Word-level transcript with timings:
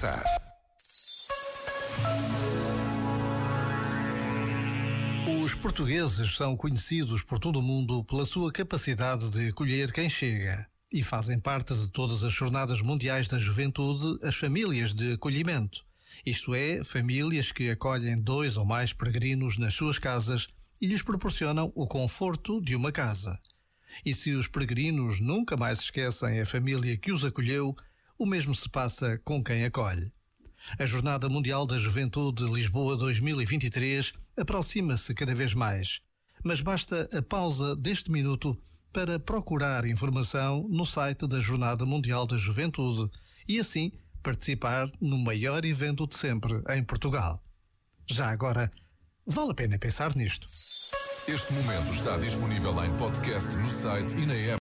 começar. 0.00 0.24
Os 5.42 5.54
portugueses 5.54 6.36
são 6.36 6.56
conhecidos 6.56 7.22
por 7.22 7.38
todo 7.38 7.58
o 7.58 7.62
mundo 7.62 8.02
pela 8.04 8.24
sua 8.24 8.50
capacidade 8.50 9.28
de 9.30 9.48
acolher 9.48 9.92
quem 9.92 10.08
chega 10.08 10.66
e 10.92 11.02
fazem 11.02 11.38
parte 11.38 11.74
de 11.74 11.88
todas 11.88 12.24
as 12.24 12.32
jornadas 12.32 12.80
mundiais 12.80 13.28
da 13.28 13.38
juventude 13.38 14.18
as 14.24 14.34
famílias 14.34 14.94
de 14.94 15.12
acolhimento. 15.12 15.84
Isto 16.24 16.54
é, 16.54 16.82
famílias 16.82 17.52
que 17.52 17.70
acolhem 17.70 18.20
dois 18.20 18.56
ou 18.56 18.64
mais 18.64 18.92
peregrinos 18.92 19.58
nas 19.58 19.74
suas 19.74 19.98
casas 19.98 20.46
e 20.80 20.86
lhes 20.86 21.02
proporcionam 21.02 21.70
o 21.74 21.86
conforto 21.86 22.60
de 22.60 22.74
uma 22.74 22.90
casa. 22.90 23.38
E 24.04 24.14
se 24.14 24.32
os 24.32 24.48
peregrinos 24.48 25.20
nunca 25.20 25.56
mais 25.56 25.80
esquecem 25.80 26.40
a 26.40 26.46
família 26.46 26.96
que 26.96 27.12
os 27.12 27.24
acolheu, 27.24 27.74
o 28.20 28.26
mesmo 28.26 28.54
se 28.54 28.68
passa 28.68 29.18
com 29.24 29.42
quem 29.42 29.64
acolhe. 29.64 30.12
A 30.78 30.84
Jornada 30.84 31.26
Mundial 31.26 31.66
da 31.66 31.78
Juventude 31.78 32.44
Lisboa 32.44 32.94
2023 32.94 34.12
aproxima-se 34.36 35.14
cada 35.14 35.34
vez 35.34 35.54
mais, 35.54 36.02
mas 36.44 36.60
basta 36.60 37.08
a 37.16 37.22
pausa 37.22 37.74
deste 37.74 38.10
minuto 38.12 38.54
para 38.92 39.18
procurar 39.18 39.86
informação 39.86 40.68
no 40.68 40.84
site 40.84 41.26
da 41.26 41.40
Jornada 41.40 41.86
Mundial 41.86 42.26
da 42.26 42.36
Juventude 42.36 43.10
e 43.48 43.58
assim 43.58 43.90
participar 44.22 44.92
no 45.00 45.16
maior 45.16 45.64
evento 45.64 46.06
de 46.06 46.14
sempre 46.14 46.62
em 46.76 46.84
Portugal. 46.84 47.42
Já 48.06 48.28
agora, 48.28 48.70
vale 49.26 49.52
a 49.52 49.54
pena 49.54 49.78
pensar 49.78 50.14
nisto. 50.14 50.46
Este 51.26 51.54
momento 51.54 51.90
está 51.94 52.18
disponível 52.18 52.84
em 52.84 52.94
podcast 52.98 53.56
no 53.56 53.70
site 53.70 54.14
e 54.18 54.26
na 54.26 54.34
app. 54.34 54.58